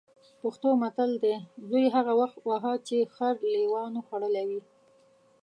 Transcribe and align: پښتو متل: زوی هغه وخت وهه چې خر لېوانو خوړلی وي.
پښتو 0.41 0.69
متل: 0.81 1.11
زوی 1.69 1.85
هغه 1.95 2.13
وخت 2.21 2.37
وهه 2.49 2.73
چې 2.87 2.97
خر 3.15 3.35
لېوانو 3.53 3.99
خوړلی 4.07 4.43
وي. 4.49 4.61